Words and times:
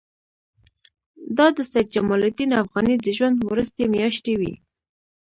دا 1.37 1.47
د 1.57 1.59
سید 1.71 1.87
جمال 1.95 2.21
الدین 2.27 2.51
افغاني 2.63 2.95
د 2.99 3.05
ژوند 3.17 3.35
وروستۍ 3.49 3.85
میاشتې 3.95 4.33
وې. 4.39 4.53